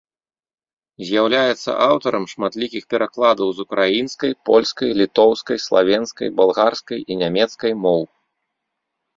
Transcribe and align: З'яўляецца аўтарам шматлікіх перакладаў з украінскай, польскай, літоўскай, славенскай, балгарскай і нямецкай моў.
З'яўляецца 1.09 1.69
аўтарам 1.87 2.25
шматлікіх 2.31 2.83
перакладаў 2.95 3.47
з 3.57 3.65
украінскай, 3.67 4.31
польскай, 4.51 4.89
літоўскай, 5.03 5.57
славенскай, 5.67 6.27
балгарскай 6.41 6.99
і 7.11 7.23
нямецкай 7.25 7.71
моў. 7.87 8.01